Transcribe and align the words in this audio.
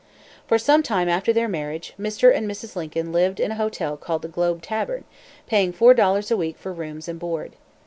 ]For 0.47 0.57
some 0.57 0.81
time 0.81 1.07
after 1.07 1.31
their 1.31 1.47
marriage, 1.47 1.93
Mr. 1.99 2.35
and 2.35 2.49
Mrs. 2.49 2.75
Lincoln 2.75 3.11
lived 3.11 3.39
in 3.39 3.51
a 3.51 3.55
hotel 3.61 3.97
called 3.97 4.23
the 4.23 4.27
"Globe 4.27 4.63
Tavern," 4.63 5.03
paying 5.45 5.71
four 5.71 5.93
dollars 5.93 6.31
a 6.31 6.37
week 6.37 6.57
for 6.57 6.73
rooms 6.73 7.07
and 7.07 7.19
board. 7.19 7.51